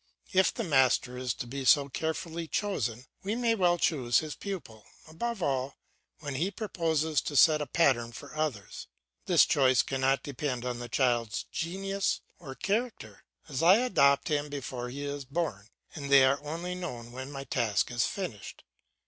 [0.33, 4.83] If the master is to be so carefully chosen, he may well choose his pupil,
[5.07, 5.77] above all
[6.21, 8.87] when he proposes to set a pattern for others.
[9.27, 14.89] This choice cannot depend on the child's genius or character, as I adopt him before
[14.89, 18.63] he is born, and they are only known when my task is finished.